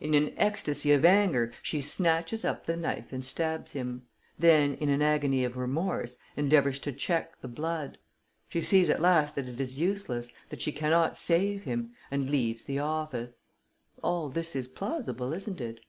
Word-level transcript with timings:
In 0.00 0.14
an 0.14 0.32
ecstacy 0.38 0.90
of 0.92 1.04
anger, 1.04 1.52
she 1.60 1.82
snatches 1.82 2.46
up 2.46 2.64
the 2.64 2.78
knife 2.78 3.12
and 3.12 3.22
stabs 3.22 3.72
him; 3.72 4.06
then, 4.38 4.72
in 4.76 4.88
an 4.88 5.02
agony 5.02 5.44
of 5.44 5.58
remorse, 5.58 6.16
endeavors 6.34 6.78
to 6.78 6.92
check 6.92 7.38
the 7.42 7.48
blood. 7.48 7.98
She 8.48 8.62
sees 8.62 8.88
at 8.88 9.02
last 9.02 9.34
that 9.34 9.50
it 9.50 9.60
is 9.60 9.78
useless, 9.78 10.32
that 10.48 10.62
she 10.62 10.72
cannot 10.72 11.18
save 11.18 11.64
him, 11.64 11.92
and 12.10 12.30
leaves 12.30 12.64
the 12.64 12.78
office. 12.78 13.40
All 14.02 14.30
this 14.30 14.56
is 14.56 14.66
plausible, 14.66 15.34
isn't 15.34 15.60
it?" 15.60 15.80